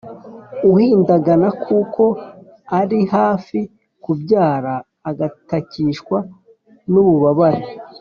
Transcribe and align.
uhindagana 0.69 1.47
kuko 1.65 2.03
ari 2.79 2.99
hafi 3.15 3.59
kubyara, 4.03 4.73
agatakishwa 5.09 6.17
n’ububabare. 6.91 7.65